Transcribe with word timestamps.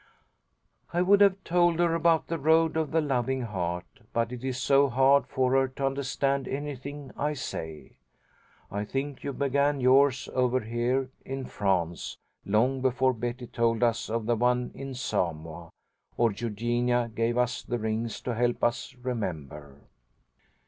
I 0.91 1.03
would 1.03 1.21
have 1.21 1.43
told 1.43 1.77
her 1.77 1.93
about 1.93 2.25
the 2.25 2.39
Road 2.39 2.75
of 2.75 2.89
the 2.89 3.01
Loving 3.01 3.43
Heart, 3.43 3.85
but 4.13 4.31
it 4.31 4.43
is 4.43 4.57
so 4.57 4.89
hard 4.89 5.27
for 5.27 5.51
her 5.51 5.67
to 5.67 5.85
understand 5.85 6.47
anything 6.47 7.11
I 7.15 7.33
say. 7.33 7.97
I 8.71 8.83
think 8.83 9.23
you 9.23 9.31
began 9.31 9.79
yours 9.79 10.27
over 10.33 10.61
here 10.61 11.11
in 11.23 11.45
France, 11.45 12.17
long 12.47 12.81
before 12.81 13.13
Betty 13.13 13.45
told 13.45 13.83
us 13.83 14.09
of 14.09 14.25
the 14.25 14.35
one 14.35 14.71
in 14.73 14.95
Samoa, 14.95 15.69
or 16.17 16.31
Eugenia 16.31 17.11
gave 17.13 17.37
us 17.37 17.61
the 17.61 17.77
rings 17.77 18.21
to 18.21 18.33
help 18.33 18.63
us 18.63 18.95
remember. 19.03 19.81